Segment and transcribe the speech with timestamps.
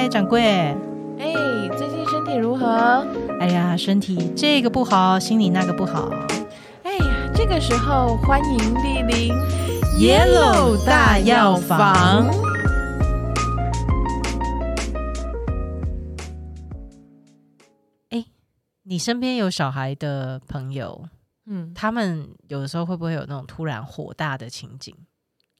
[0.00, 0.42] 嗨，掌柜。
[1.18, 1.34] 哎，
[1.76, 3.06] 最近身体如何？
[3.38, 6.08] 哎呀，身体这个不好，心里那个不好。
[6.82, 9.30] 哎呀，这个时候欢迎莅临
[9.98, 12.30] Yellow 大药房。
[18.08, 18.24] 哎，
[18.84, 21.10] 你身边有小孩的朋友，
[21.44, 24.96] 嗯，他们有的时候会不会有那种突然火大的情景？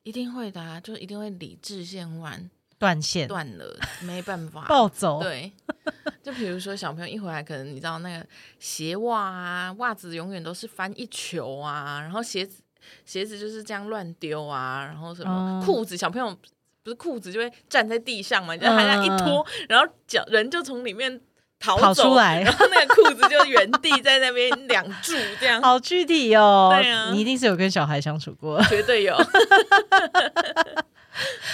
[0.03, 2.51] 一定会的啊，就一定会理智线弯
[2.81, 4.65] 断线、断了，没办法。
[4.67, 5.21] 暴走。
[5.23, 5.53] 对，
[6.25, 8.27] 就比如说小朋友一回来，可能你知道那个
[8.59, 12.63] 鞋袜啊，袜子永远都是翻一球啊，然后鞋子
[13.05, 16.35] 鞋子就是这样乱丢啊，然后什么哦裤子，小朋友
[16.83, 21.21] 不是裤子就会站在地上嘛，你就还这样一拖，然后脚人就从里面
[21.61, 26.71] 跑出来然后那个裤子就原地在那边 两柱这样，好具体哦。
[26.75, 28.63] 对啊你一定是有跟小孩相处过。
[28.65, 29.15] 绝对有。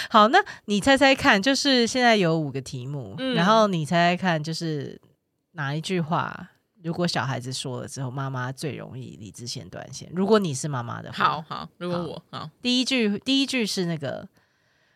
[0.09, 4.99] 好，那你猜猜看，就是现在有五个题目，嗯然后你猜猜看，就是
[5.53, 10.09] 哪一句话，如果小孩子说了之后，妈妈最容易理智线断线。
[10.15, 14.25] 如果你是妈妈的话，好，好，如果我好，第一句第一句是那个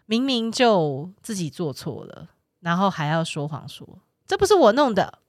[0.06, 2.30] 明明就自己做错了，
[2.62, 3.86] 然后还要说谎说
[4.32, 5.20] 这不是我弄的，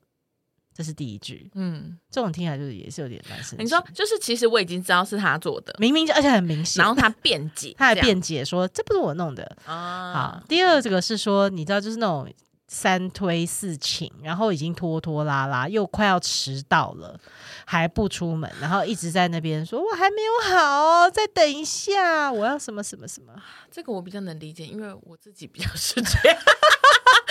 [0.73, 1.51] 这是第一句。
[1.55, 3.61] 嗯，这种听起来就是也是有点难生气。
[3.61, 10.13] 你说就是其实我已经知道是他做的，明明就而且很明显，然后他辩解， 他还辩解说这不是我弄的，啊。
[10.13, 12.33] 好，，第二这个是说，你知道，就是那种
[12.69, 17.19] 三推四请，然后已经拖拖拉拉，又快要迟到了，
[17.65, 23.33] 还不出门，然后一直在那边说我还没有好，再等一下，我要什么什么什么。
[23.69, 26.39] 这个我比较能理解，因为我自己比较是这样，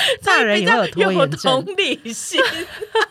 [0.25, 1.77] 大人也会有拖延症同。
[1.77, 2.41] 理心。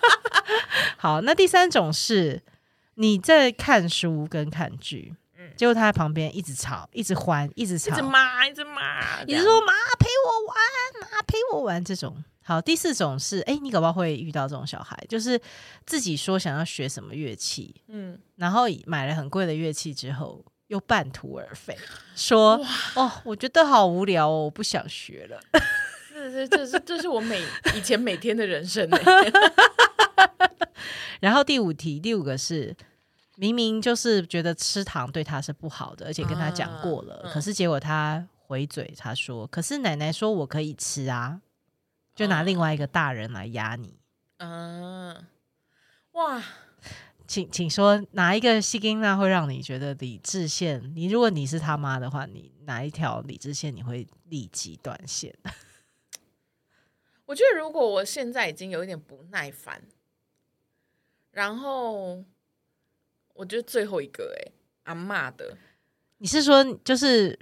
[0.97, 2.41] 好，那第三种是
[2.95, 5.15] 你在看书跟看剧，
[5.55, 12.23] 结果他在旁边一直吵，一直欢，一直吵一直，骂，一直骂，你是说妈陪我玩，妈陪我玩这种。
[12.43, 15.39] 好，第四种是，哎、你搞不好会遇到这种小孩，就是
[15.85, 21.77] 自己说想要学什么乐器，嗯，然后买了很贵的乐器之后，又半途而废，
[22.15, 22.59] 说
[22.95, 25.39] 哦，我觉得好无聊哦，我不想学了。
[26.29, 27.41] 这是这是这是我每
[27.75, 28.97] 以前每天的人生呢。
[31.19, 32.75] 然后第五题，第五个是。
[33.37, 41.41] 明明就是觉得吃糖对他是不好的，而且跟他讲过了，可是结果他回嘴，他说：“可是奶奶说我可以吃啊。”
[42.13, 43.97] 就拿哦另外一个大人来压你。
[44.37, 45.25] 嗯，
[46.11, 46.43] 哇，
[47.25, 50.91] 请请说哪一个西金娜会让你觉得理智线？
[50.95, 55.33] 你如果你是他妈的话，你哪一条理智线你会立即断线？
[57.31, 59.81] 我觉得如果我现在已经有一点不耐烦，
[61.31, 62.21] 然后
[63.33, 64.51] 我觉得最后一个、欸，哎，
[64.83, 65.55] 阿嬷的，
[66.17, 67.39] 你是说就是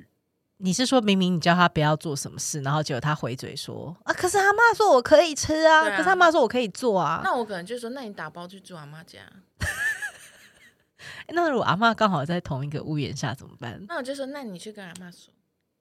[0.57, 7.21] 你是说明明你叫他不要做什么事，然后结果他回嘴说啊，可是阿妈说我可以吃啊，啊可是阿妈说我可以做啊。
[7.23, 9.21] 那我可能就说，那你打包去住阿妈家，
[11.29, 13.83] 那如果阿妈刚好在同一个屋檐下怎么办？
[13.87, 15.33] 那我就说，那你去跟阿妈说。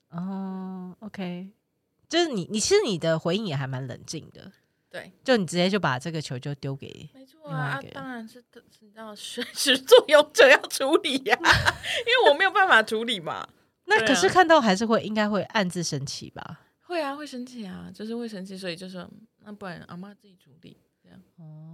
[0.08, 1.50] 哦，OK，
[2.08, 4.50] 就是你你其实你的回应也还蛮冷静的，
[4.90, 8.42] 对，就你直接就把这个球就丢给没错啊，当然是
[8.80, 11.38] 你知道始始作俑者要处理呀、
[12.06, 13.46] 因为我没有办法处理嘛。
[13.86, 16.60] 那可是看到还是会应该会暗自生气吧？
[16.82, 19.08] 会啊，会生气啊，就是会生气，所以就说
[19.44, 21.18] 那不然阿妈自己处理这样。
[21.36, 21.64] 哦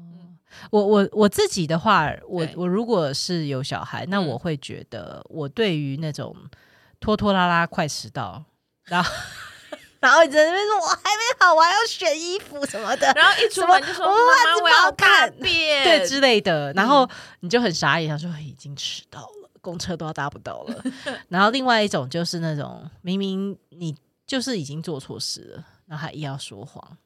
[0.71, 6.37] 我我我自己的话，我我如果是有小孩，那嗯我会觉得我对于那种
[7.01, 8.45] 拖拖拉拉快迟到，
[8.85, 9.13] 然后
[10.05, 15.35] 然后一直在那边说我还没好，我还要选衣服什么的，然后一出门就说袜子不好看。
[15.39, 17.09] 便，对之类的，然后
[17.41, 20.85] 你就很傻眼，想说哎已经迟到了，公车都要搭不到了。
[21.29, 26.99] 然后另外一种就是那种明明你就是已经做错事了，然后还硬要说谎，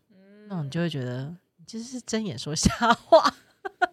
[0.48, 3.32] 那种你就会觉得你就是睁眼说瞎话。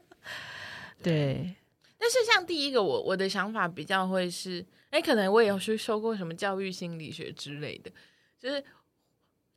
[1.04, 1.56] 对，
[2.00, 7.92] 但是像第一个我我的想法比较会是，哎，可能我也有去受过什么教育心理学之类的，
[8.40, 8.64] 就是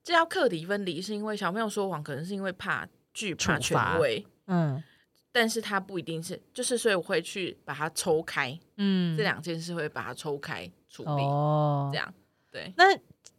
[0.09, 4.27] 这要课题分离，是因为小朋友说谎，可能是因为怕惧怕权威。
[4.47, 4.83] 嗯
[5.31, 12.15] 但是他不一定是，就是所以我会去把它抽开，嗯这两件事会把它抽开处理，哦这，样
[12.51, 12.73] 对。
[12.79, 12.85] 那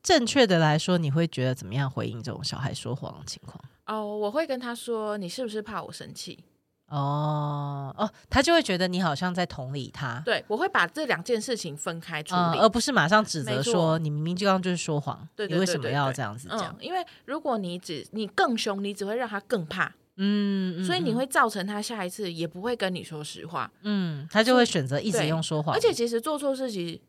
[0.04, 3.60] 正确的来说，你会觉得怎么样回应这种小孩说谎的情况？
[3.88, 6.44] 哦，我会跟他说：“你是不是怕我生气
[6.90, 12.60] 哦哦，他就会觉得你好像在同理他？”，对，我会把这两件事情分开处嗯，理。
[12.60, 23.72] 而不是马上指责说你明明就刚刚就是说谎，对对你为什么要这样子讲嗯？，因为如果你只你更凶，你只会让他更怕，嗯，所以你会造成他下一次也不会跟你说实话。
[23.84, 27.00] 嗯，他就会选择一直用说谎，而且其实做错事情，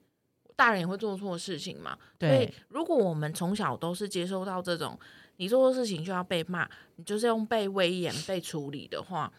[0.54, 1.96] 大人也会做错事情嘛。
[2.18, 4.98] 所以对，如果我们从小都是接收到这种
[5.36, 9.32] 你做错事情就要被骂，你就是用被威严被处理的话，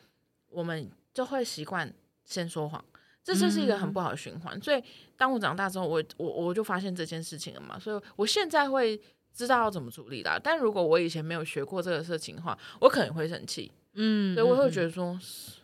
[0.52, 1.92] 我们就会习惯
[2.26, 2.84] 先说谎，
[3.24, 4.62] 这就是一个很不好的循环。
[4.62, 4.84] 所以
[5.18, 9.00] 当我长大之后，我我我就发现这件事情了嘛，所以我现在会
[9.34, 10.40] 知道要怎么处理啦。
[10.42, 15.18] 但如果我以前没有学过这个事情的话，我可能会生气，嗯，所以我会得觉得说，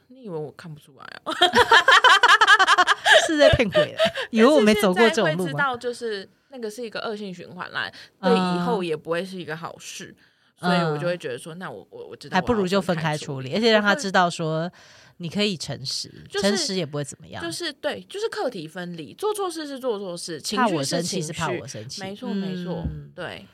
[0.08, 1.34] 你以为我看不出来啊？
[3.28, 3.98] 是在骗鬼的，
[4.32, 7.92] 以为我没走过这种路知道就是那个是一个恶性循环啦，
[8.22, 10.16] 对以后也不会是一个好事。
[10.60, 14.72] 所以我就会觉得说，那我我我知道，还不如就分开处处理，而且让他知道说
[15.18, 17.44] 你可以诚实，就是诚实也不会怎么样。
[17.44, 23.46] 就是对，就是课题分离，做错事是做错事，情怕绪是我生气是情绪，怕我生气，没错没错嗯，对，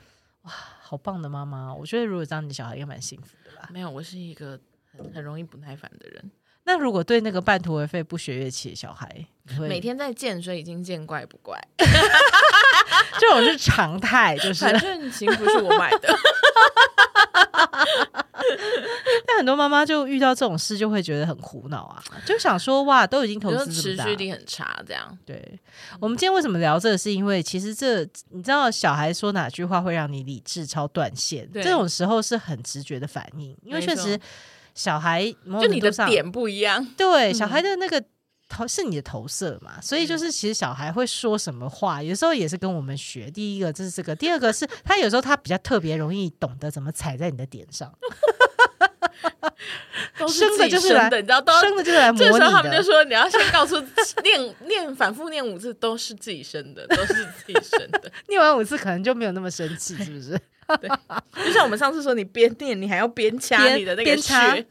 [0.43, 3.69] 好棒的妈妈，我觉得如果这样，你小孩应该蛮幸福的吧？
[3.71, 4.59] 没有，我是一个
[4.97, 6.31] 很很容易不耐烦的人，
[6.63, 9.25] 那如果对那个半途而废不学乐器的小孩，
[9.59, 11.59] 每天在见，所以已经见怪不怪，
[13.19, 16.07] 这种是常态，就是反正琴不是我买的，
[19.25, 25.17] 但很多妈妈就遇到这种事就会觉得很苦恼啊，就想说哇，都已经投资持续，力很差，这样。
[25.25, 25.59] 对，
[25.99, 26.97] 我们今天为什么聊这个？
[26.97, 31.63] 是因为其实这你知道，小孩说哪句话会让你理智超断线，对。
[31.63, 34.19] 这种时候是很直觉的反应，因为确实
[34.75, 35.23] 小孩
[35.61, 38.03] 就你的点不一样，对小嗯孩的那个。
[38.53, 43.31] 投是你的投射嘛，所以就是其实小孩会说什么话，有时候也是跟我们学。
[43.31, 47.91] 第一个这是这个，第二个是他有时候他比较特别容易懂得怎么踩在你的点上，
[50.23, 52.83] 都是生的就是来生的，你知道，都生的就是来模这拟时候他们就。
[52.83, 53.79] 说，你要先告诉
[54.23, 58.11] 念念反复念五次，都是自己生的，都是自己生的。
[58.27, 60.39] 念完五次可能就没有那么生气，是不是？
[60.79, 60.89] 对
[61.45, 64.65] 就像我们上次说，你边念，你还要边掐你的那个穴，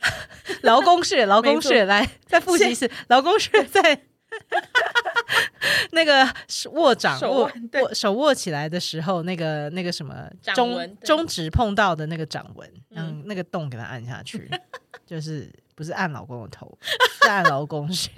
[0.62, 3.98] 劳宫穴，劳宫穴，来再复习一次，劳宫穴在
[5.92, 6.26] 那个
[6.72, 14.50] 握掌握手握手握起来的时候，那个那个什么掌中纹中指碰到的那个掌纹，嗯让那个洞给它按下去，
[15.06, 16.76] 就是不是按老公的头，
[17.22, 18.10] 是按劳工穴。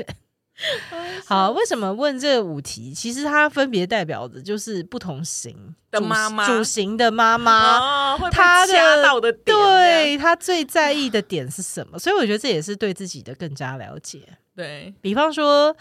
[1.27, 2.95] 好，为什么问这五题？
[2.95, 11.99] 其实它分别代表的就是不同型的妈妈主型的妈妈，哦，会被他的掐到的，对他最在意的点是什么？
[11.99, 14.21] 所以我觉得这也是对自己的更加了解。
[14.55, 15.77] 对，比方说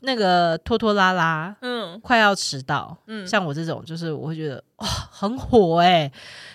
[0.00, 1.82] 那个拖拖拉拉，嗯。
[2.00, 6.10] 快要迟到，嗯，像我这种，就是我会觉得哇很火哎、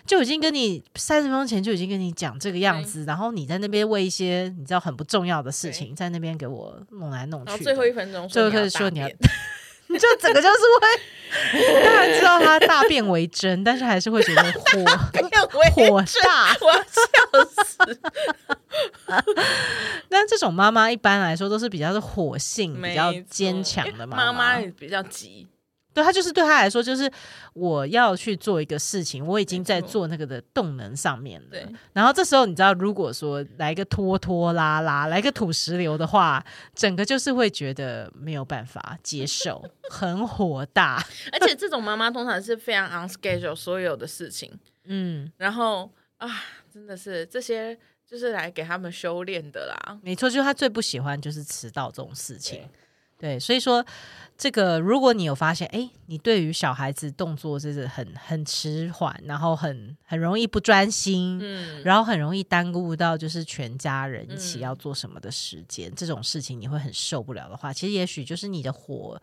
[0.06, 9.08] 就已经跟你三十分钟前就已经跟你讲这个样子，然后你在那边为一些你知道很不重要的事情，在那边给我弄来弄去，然后最后一分钟最后开说始说你要
[10.00, 10.88] 就整个就是会，
[11.84, 14.84] 当然知道他大变为真，但是还是会觉得火
[15.72, 16.56] 火大。
[16.62, 17.02] 我要笑
[17.64, 17.78] 死，
[20.10, 24.26] 但这种妈妈一般来说都是比较是火性、比较坚强的妈妈。
[24.26, 25.48] 妈妈也比较急，
[25.98, 27.12] 对他就是对他来说，就是
[27.54, 31.48] 我要去做一个事情，我已经在做那个的动能上面了。
[31.50, 36.46] 对，然后这时候你知道，如果说来个拖拖拉拉，来个土石流的话，
[36.76, 41.04] 整个就是会觉得没有办法接受，很火大。
[41.34, 44.52] 而且这种妈妈通常是非常 on schedule 所有的事情，
[44.86, 46.30] 嗯，然后啊，
[46.72, 49.98] 真的是这些就是来给他们修炼的啦。
[50.04, 52.70] 没错，就是他最不喜欢就是迟到这种事情。
[53.20, 53.84] 对，所以说
[54.38, 69.20] 这个，如果你有发现，哎，你对于小孩子动作就是很很迟缓，然后很很容易不专心，嗯，然后很容易耽误到就是全家人一起嗯要做什么的时间，这种事情你会很受不了的话，其实也许就是你的火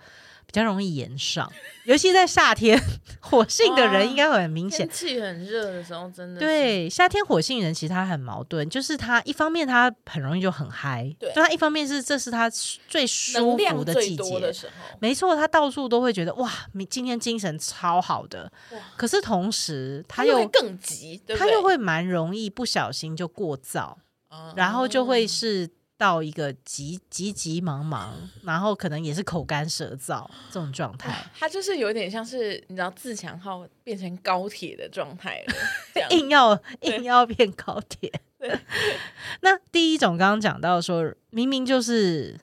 [0.47, 1.51] 比较容易延上，
[1.85, 2.79] 尤其在夏天，
[3.21, 4.91] 火性的人应该会很明显天。
[4.91, 18.51] 气很热的时候，真的是对，夏天火性人其实他很矛盾，就是他一方面他很容易就很嗨，对就他一方面是这是他最舒服的季节，的时候，没错，他到处都会觉得哇，你今天精神超好的，
[18.97, 23.99] 可是同时他又又更急，对对他又会蛮容易不小心就过躁，
[24.31, 25.69] 哦然后就会是
[25.99, 31.15] 到一个急急急忙忙，然后可能也是口干舌燥这种状态。
[31.39, 38.11] 他就是有点像是你知道自强号变成高铁的状态了， 硬要 硬要变高铁。
[39.41, 42.39] 那第一种刚刚讲到说，明明就是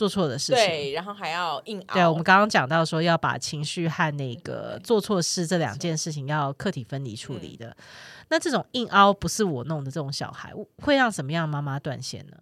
[0.00, 7.76] 做错的事情，对，然后还要硬熬，对，我们刚刚讲到说要把情绪和那个做错事这两件事情要客体分离处理的。
[8.30, 12.36] 那这种硬凹不是我弄的这种小孩，会让什么样妈妈断线呢？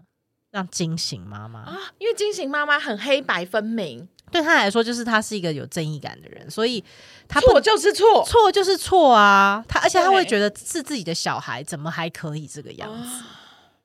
[0.53, 6.83] 让惊醒妈妈，啊，因为惊醒妈妈很黑白分明，对她来说就是她是一个有正义感的人，所以
[7.27, 9.65] 她错就是错，错就是错啊。
[9.67, 13.09] 她而且她会觉得是自己的小孩，怎么还可以这个样子？
[13.09, 13.35] 啊。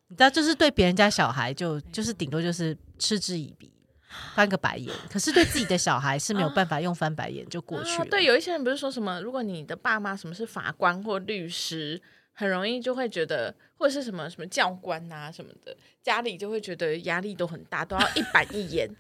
[0.09, 3.69] 你知道，就是对别人家小孩就就是顶多就是嗤之以鼻，
[4.33, 4.95] 翻个白眼。
[5.11, 8.05] 可是对自己的小孩是没有办法用翻白眼就过去了。
[8.05, 18.89] 啊对，有一些人不是说什么，如果你的爸妈什么是法官或律师，很容易就会觉得，或者是什么什么教官啊什么的，家里就会觉得压力都很大，都要一板一眼。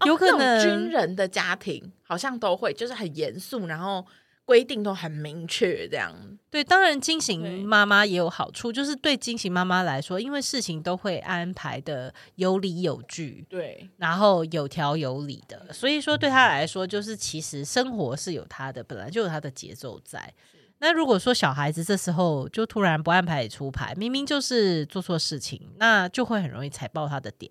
[0.00, 4.06] 哦有可能军人的家庭好像都会，就是很严肃，然后
[4.52, 6.14] 规定都很明确，这样。
[6.50, 20.34] 对，当然惊对醒妈妈也有好处，就是对惊醒妈妈来说，因为事情都会安排的有理有据，对，然后有条有理的，所以说对她来说，就是其实生活是有她的，本来就有她的节奏在。
[20.80, 27.50] 那如果说小孩子这时候就突然不按牌理出牌，明明就是做错事情，那就会很容易踩爆他的点。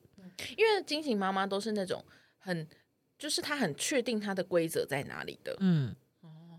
[0.56, 2.06] 因为惊醒妈妈都是那种
[2.38, 2.68] 很，
[3.18, 5.58] 就是她很确定她的规则在哪里的。
[5.62, 5.96] 嗯，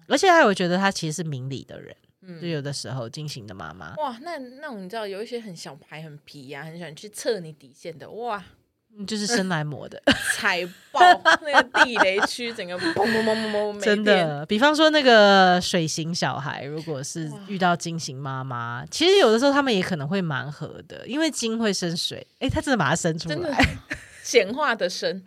[0.08, 8.42] 而且还有觉得他其实是明理的人，就嗯，有的时候惊醒的妈妈，哇，那那种你知道有一些很小牌、很皮呀、很喜欢去测你底线的，哇，
[8.96, 10.00] 嗯就是生来磨的。
[10.36, 11.00] 踩爆
[11.42, 14.04] 那个地雷区，整个嘣嘣嘣嘣嘣，没真。
[14.04, 23.58] 的，比方说那个水型小孩，如果是遇到金型妈妈，其实有的时候他们也可能会蛮合的，因为金会生水，诶，他真的把它生出真的来，
[24.22, 25.22] 显化的生，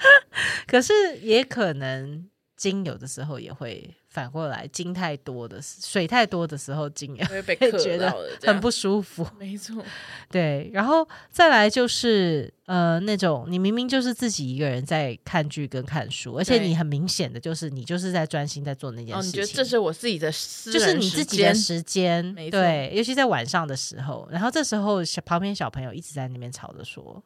[0.68, 2.28] 可是也可能
[2.66, 9.28] 金有的时候也会反过来，金太多的水太多的时候，金也会被觉得很不舒服。
[9.38, 9.86] 没错。
[10.32, 19.42] 对，然后再来就是呃那种你明明就是自己一个人在看剧跟看书，而且你很明显的就是你就是在专心在做那件哦，事情。
[19.42, 27.24] 你觉得这是我自己的私就是你自己的间时间，对，尤其在晚上的时候，然后这时候小旁边小朋友一直在那边吵着说：“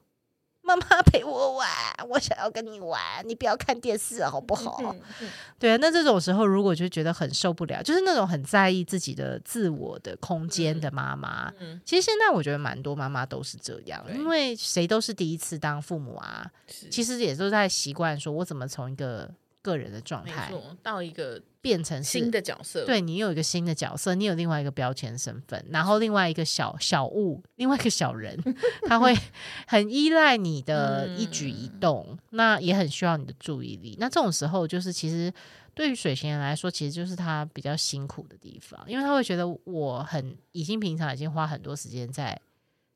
[0.76, 1.68] 妈妈陪我玩，
[2.08, 11.52] 我想要跟你玩，你不要看电视好不好？”嗯嗯对啊，那这种时候如果就觉得很受不了，就是那种很在意自己的自我的空间的妈妈。
[11.60, 19.30] 嗯，其实现在我觉得蛮多妈妈都是这样，因为谁都是第一次当父母啊，是其实也都在习惯说我怎么从一个
[19.62, 20.52] 个人的状态，
[20.82, 28.38] 到一个变成新的角色，对你有一个新的角色，你有另外一个标签身份，然后另外一个小小物，另外一个小人，
[28.88, 29.14] 他会
[29.68, 33.98] 很依赖你的一举一动，那也很需要你的注意力。
[34.00, 35.32] 那这种时候，就是其实
[35.74, 42.40] 对于水星人来说，其实就是他比较辛苦的地方，因为他会觉得我很已经平常已经花很多时间在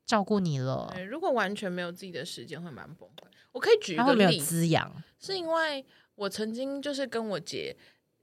[0.06, 3.26] 照顾你了，如果完全没有自己的时间，会蛮崩溃。
[3.52, 4.90] 我可以举一个例子，滋养。
[5.20, 7.76] 是因为我曾经就是跟我姐，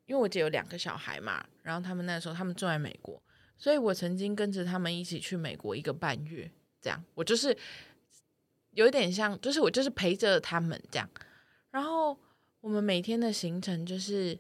[0.05, 3.21] 因为我姐有两个小孩嘛，然后他们那时候他们住在美国，
[3.57, 7.03] 所以我曾经跟着他们一起去美国一个半月，这样。
[7.15, 7.55] 我就是
[8.71, 11.09] 有点像，就是我就是陪着他们这样，
[11.71, 12.17] 然后
[12.61, 14.37] 我们每天的行程就是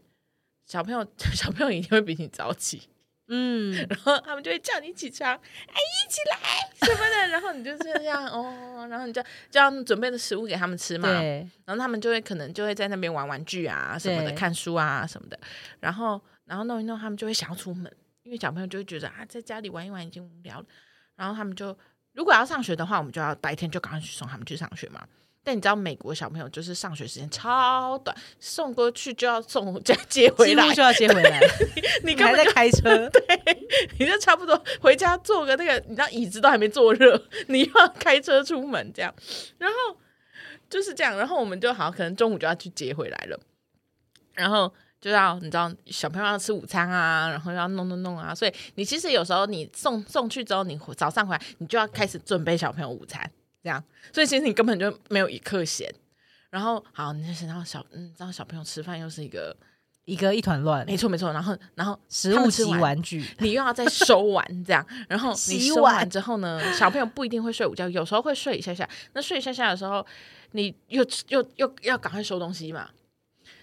[0.65, 1.05] 小朋友
[1.35, 2.89] 小朋友一定会比你早起，
[3.33, 6.37] 嗯， 然后他们就会叫你起床，哎，一起来！
[6.85, 11.07] 什么的，然后你就这样哦，然后你就就要准备的食物给他们吃嘛，
[11.65, 15.39] 然后他们就会可能就会在那边玩玩具啊什么的，看书啊什么的，
[15.79, 17.89] 然后然后弄一弄，他们就会想要出门，
[18.23, 20.65] 因为小朋友就会觉得啊，在家里玩一玩已经无聊了，
[21.15, 21.75] 然后他们就
[22.13, 25.07] 如果要上学的话，我们就要白天就赶快去送他们去上学嘛。
[25.43, 31.39] 但你知道美国小朋友就是上学时间超短，送过去就要送再接回来就要接回来，
[32.05, 33.23] 你你还在开车， 对
[33.97, 39.13] 你就差不多回家坐个那个，你知道椅子都还没坐热，你又要开车出门这样，
[39.57, 39.97] 然后
[40.69, 43.39] 就是这样，然后我们就好，可能中午就要去接回来了，
[44.35, 44.71] 然后
[45.01, 53.29] 就要你知道小朋友要吃午餐啊，然后要弄弄弄啊，所以你其实有时候你送送去之后，你早上回来你就要开始准备小朋友午餐，
[53.63, 55.93] 这样，所以其实你根本就没有一刻闲。
[56.49, 59.55] 然后好，你就想到小，嗯，知道小朋友吃饭又是一个，
[60.03, 68.87] 一个一团乱，没错没错，然后然后食物吃完玩具，你又要再收完这样，然后 你收洗碗完之后呢，小朋友不一定会睡午觉，有时候会睡一下下。
[69.13, 70.05] 那睡一下下的时候，
[70.51, 72.89] 你又又又要赶快收东西嘛。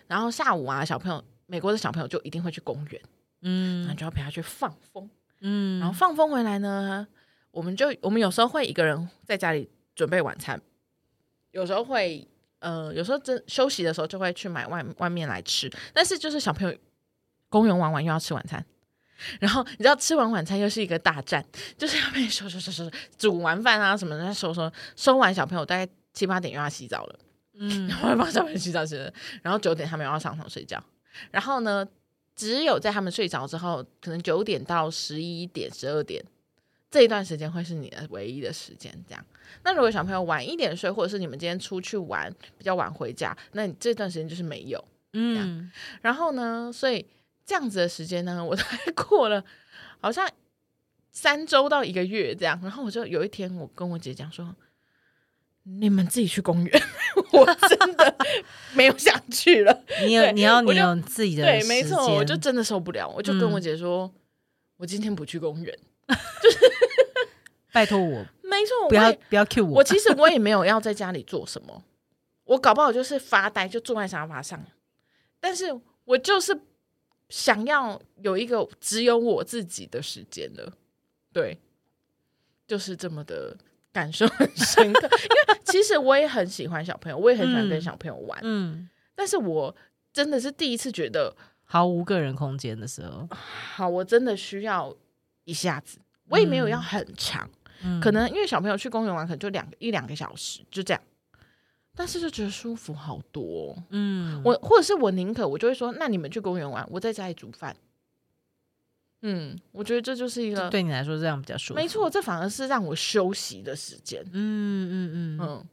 [0.07, 3.03] 然后下午啊，小朋友美国的小朋友就一定会去公园，
[3.43, 5.11] 嗯然后嗯就要陪他去放风。
[5.43, 7.07] 嗯，然后放风回来呢，
[7.51, 10.63] 我们就我们有时候会一个人在家里准备晚餐，
[11.51, 12.25] 有时候会
[12.61, 16.79] 呃，有时候真休息的时候就会去买外外面来吃，但是就是小朋友
[17.49, 18.65] 公园玩完又要吃晚餐。
[19.41, 21.45] 然后你知道吃完晚餐又是一个大战，
[21.77, 22.89] 就是要被收收收收，
[23.19, 27.19] 煮完饭啊什么的再收收，收完小朋友大概七八点又要洗澡了，
[27.55, 27.89] 嗯。
[27.89, 29.13] 然后帮小朋友洗澡洗了，
[29.43, 30.81] 然后九点他们又要上床睡觉，
[31.33, 31.85] 然后呢，
[32.37, 36.25] 只有在他们睡着之后，可能九点到十一点、十二点
[36.91, 38.93] 这一段时间会是你的唯一的时间。
[39.07, 39.25] 这样，
[39.65, 44.83] 那如果小朋友晚一点睡，或者是你们今天出去玩比较晚回家，那你这段时间就是没有。
[45.13, 45.71] 嗯，
[46.03, 47.05] 然后呢，所以
[47.45, 49.43] 这样子的时间呢，我大概过了
[50.01, 50.31] 好像
[51.11, 52.59] 三周到一个月这样。
[52.63, 54.55] 然后我就有一天，我跟我姐讲说
[55.65, 56.83] ：“你们自己去公园，
[57.33, 58.17] 我真的
[58.75, 64.13] 没有想去了。”你有对你要你有自己的对，没错，我就真的受不了，我就跟我嗯姐说，
[64.77, 65.79] 我今天不去公园，
[67.73, 69.77] 拜托我没错，不要不要 cue 我。
[69.79, 71.85] 我其实我也没有要在家里做什么，
[72.45, 74.65] 我搞不好就是发呆，就坐在沙发上，
[75.39, 75.67] 但是
[76.05, 76.59] 我就是
[77.29, 80.73] 想要有一个只有我自己的时间的，
[81.33, 81.59] 对，
[82.67, 83.55] 就是这么的
[83.93, 85.07] 感受很深刻。
[85.07, 89.77] 因为其实我也很喜欢小朋友，我也很喜欢跟嗯小朋友玩，嗯，但是我
[90.13, 94.97] 真的是第一次觉得，毫无个人空间的时候，好，我真的需要
[95.49, 97.49] 一下子，我也没有要很长。
[97.83, 101.01] 嗯可能因为小朋友去公园玩，可能就两一两个小时，就这样。
[101.95, 107.75] 但是就觉得舒服好多哦、嗯，我或者是我宁可我就会说，那你们去公园玩，我在家里煮饭。
[109.23, 111.75] 嗯，我觉得这就是一个对你来说这样比较舒服。
[111.75, 114.23] 没错，这反而是让我休息的时间。
[114.25, 115.65] 嗯嗯嗯，嗯，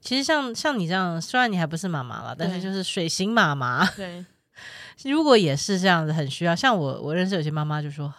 [0.00, 4.24] 其实像像你这样，虽然你还不是妈妈了，但是就是水型妈妈，对，
[5.10, 6.54] 如果也是这样子，很需要。
[6.54, 8.12] 像我，我认识有些妈妈就说。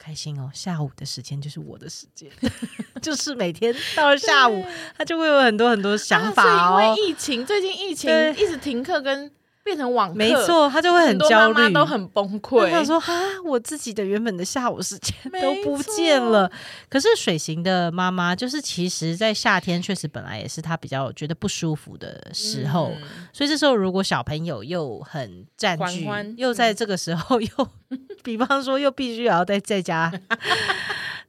[0.00, 0.50] 好开心哦！
[0.54, 2.30] 下午的时间就是我的时间，
[3.02, 4.64] 就是每天到了下午，
[4.96, 6.80] 他就会有很多很多想法啊哦。
[6.80, 9.30] 是因为疫情，最近疫情一直停课跟
[9.62, 12.84] 变成网课，没，错，他就会很焦虑，妈妈都很崩溃。
[12.84, 13.12] 说哈，
[13.44, 16.50] 我自己的原本的下午时间都不见了。
[16.88, 27.48] 可是水型的妈妈，就是其实在夏天确实本来也是她比较觉得不舒服的时候，嗯所以这时候如果小朋友又很占据，又在这个时候又，
[28.24, 30.12] 比方说又必须要在在家。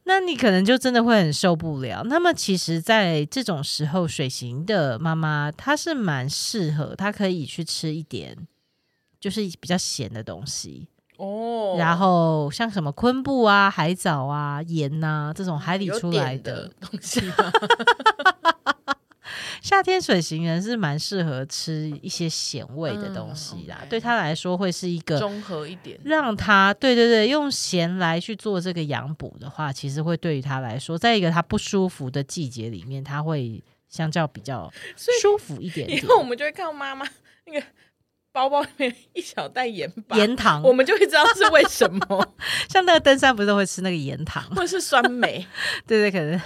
[0.03, 2.03] 那你可能就真的会很受不了。
[2.05, 8.35] 那么，其实，在这种时候，水型的妈妈她是蛮适合，她可以去吃一点，
[9.19, 10.87] 就是比较咸的东西。
[11.17, 17.51] 哦，然后像什么昆布啊、海藻啊、盐呐、这种海里出来的的，东西吗？
[19.61, 23.85] 夏天水型人是蛮适合吃一些咸味的东西啦。
[23.87, 34.71] 对他来说会是一个综合一点，让他对对对用咸来去做这个养补的话，其实会对于他来说，在一个他不舒服的季节里面，他会相较比较
[35.21, 35.99] 舒服一点点。
[35.99, 37.07] 以后我们就会看到妈妈
[37.45, 37.63] 那个
[38.33, 42.35] 包包里面一小袋盐巴，盐糖，我们就会知道是为什么，
[42.69, 44.43] 像那个登山不是都会吃那个盐糖？
[44.55, 45.45] 或者是酸梅，
[45.85, 46.39] 对对，可能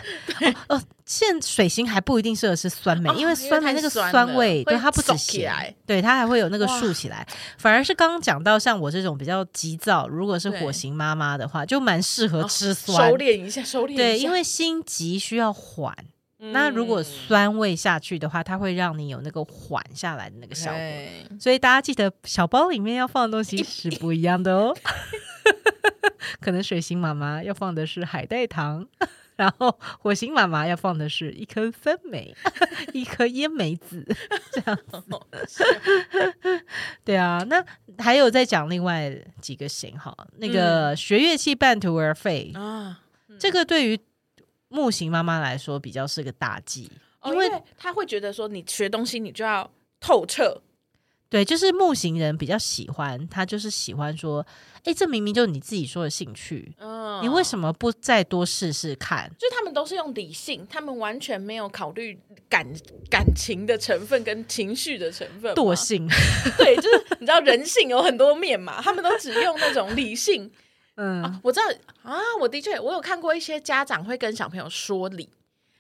[0.68, 7.26] 哦哦，现水星还不一定适合吃酸梅，哦因为酸梅那个酸味，对它不止起咸来，对它还会有那个竖起来。
[7.58, 13.10] 反而是刚刚讲到像我这种比较急躁，如果是火对型妈妈的话，就蛮适合哦吃酸。
[13.12, 13.98] 收敛一下，收敛一下。
[13.98, 15.96] 对，因为心急需要缓，
[16.46, 20.80] 嗯那如果酸味下去的话，它会让你有那个缓下来的那个效果。
[21.40, 24.76] 所以大家记得小包里面要放的东西是不一样的哦。
[26.40, 28.88] 可能水星妈妈要放的是海带糖，
[29.36, 32.36] 然后火星妈妈要放的是一颗酸梅，
[32.94, 34.06] 一颗烟梅子，
[34.52, 34.76] 这样
[35.48, 35.64] 子。
[37.04, 37.64] 对啊，那
[37.98, 43.02] 还有再讲另外几个型哈，那个学乐器半途而废，啊，
[43.40, 44.00] 这个对于
[44.70, 46.90] 木型妈妈来说比较是个大忌，
[47.22, 50.62] 哦因为她会觉得说，你学东西你就要透彻，
[51.30, 54.46] 对，就是木型人比较喜欢，他就是喜欢说，
[54.84, 59.32] 哎，这明明就是你自己说的兴趣，嗯你为什么不再多试试看？
[59.40, 62.66] 就他们都是用理性，他们完全没有考虑感
[63.10, 65.54] 感情的成分跟情绪的成分。
[65.56, 66.08] 惰性，
[66.58, 70.52] 对，就是你知道人性有很多面嘛，他们都只用那种理性。
[70.98, 71.66] 嗯，我知道
[72.04, 75.30] 啊，我的确我有看过一些家长会跟小朋友说理，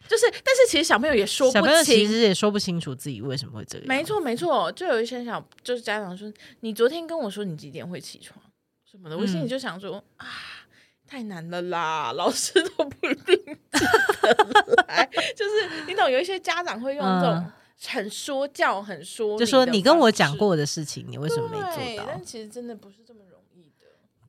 [0.08, 2.06] 就是但是其实小朋友也说不小朋友其。
[2.06, 3.88] 实也说不清楚自己为什么会这样。
[3.88, 8.40] 没错没错，就有一些小就是家长说，你昨天跟我说你几点会起床
[8.90, 10.28] 什么的，我心里嗯就想说、啊，
[11.08, 13.86] 太难了啦，老师都不一定记
[14.22, 17.52] 得来， 就是你懂，有一些家长会用这种嗯
[17.88, 22.24] 很说教、很说就说你跟我讲过的事情，你为什么没，做到但？
[22.24, 23.22] 其实真的不是这么。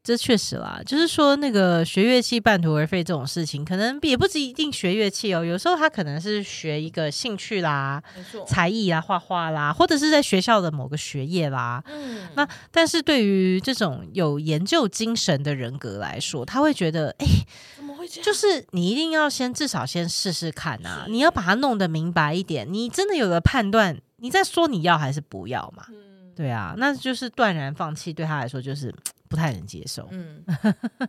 [0.06, 8.00] 这确实啦，就是说那个学乐器半途而废这种事情，可能也不止一定学乐器哦，有时候他可能是学一个兴趣啦、
[8.46, 11.82] 才艺啦、画画啦，或者是在学校的某个学业啦。
[11.88, 17.26] 嗯，那但是对于这种有研究精神的人格来说，他会觉得，哎、
[17.74, 18.24] 怎么会这样？
[18.24, 25.86] 就是你一定要先至少先试试看啊，你要把它弄得明白一点，你真的有了判断，你再说你要还是不要嘛？
[25.90, 25.96] 嗯
[26.36, 28.94] 对啊，那就是断然放弃，对他来说就是
[29.28, 30.08] 不太能接受。
[30.10, 30.44] 嗯，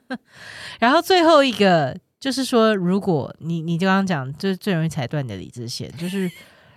[0.79, 6.29] 然后最后一个就是说，如果你你就刚刚讲，就是最容易踩断你的理智线，就是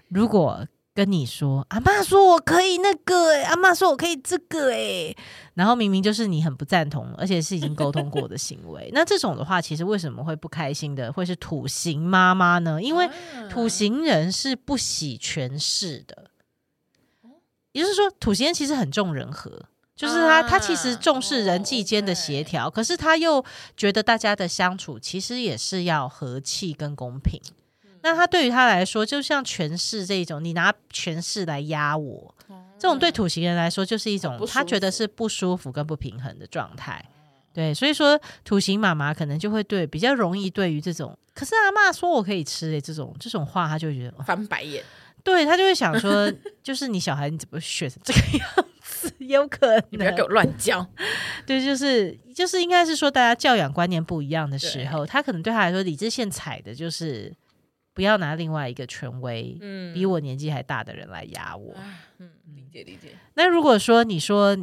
[0.08, 5.16] 如果跟你说，阿妈说我可以那个、欸，阿妈说我可以这个、欸，
[5.54, 12.82] 然后明明就是你很不赞同，而且是已经沟通过的行为，那这种的话，其实为什么会不开心的，会是土行妈妈呢？
[12.82, 13.12] 因为啊
[13.48, 16.30] 土行人是不喜权势的，
[17.72, 19.69] 也就是说，土行人其实很重人和。
[20.00, 23.44] 就是他他其实啊重视人际间的哦协调，可是他又
[23.76, 27.38] 觉得大家的相处其实也是要和气跟公平。
[27.84, 32.34] 嗯那他对于他来说，就像权势这一种，你拿权势来压我，
[32.78, 37.04] 这种对土型人来说，就是一种他觉得是不舒服跟不平衡的状态。
[37.52, 44.82] 对，所以说土型妈妈可能就会对比较容易对于这种，可是阿嬷说我可以吃诶、欸这种这种话，他就觉得，哦翻白眼，
[45.22, 46.32] 对他就会想说，
[46.64, 48.48] 就是你小孩你怎么学成这个样
[49.26, 49.32] 子？
[49.32, 50.86] 有可能你不要给我乱教。
[51.46, 57.34] 对，就是就是应该是说，大家教养观念不一样的时候，他可能对他来说，理智线踩的就是
[57.92, 61.74] 不要拿另外一个权威、嗯比我年纪还大的人来压我。
[61.74, 63.08] 啊，嗯，理解理解。
[63.34, 64.56] 那如果说你说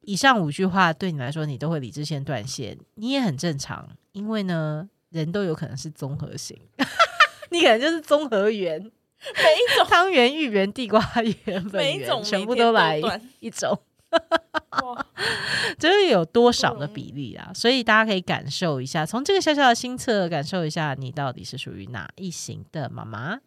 [0.00, 6.58] 以上五句话对你来说，你都会理智线断线，你也很正常，因为呢，人都有可能是综合型，
[7.50, 11.00] 你可能就是综合圆，每一种汤圆、芋圆、地瓜
[11.46, 13.00] 圆、每一种全部都来
[13.38, 13.78] 一种。
[14.82, 15.06] 哇，
[15.78, 17.50] 这有多少的比例啊？
[17.54, 23.38] 所以大家可以感受一下，从这个小小的心测感受一下，你到底是属于哪一型的妈妈。